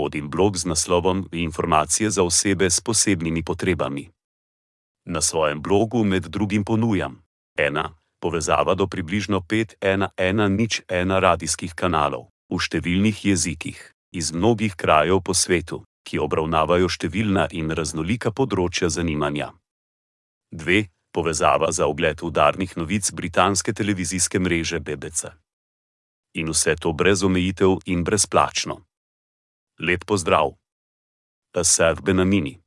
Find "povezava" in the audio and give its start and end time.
8.20-8.74, 21.12-21.72